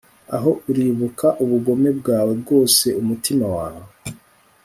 [0.35, 3.83] aho uribuka ubugome bwawe bwose umutima wawe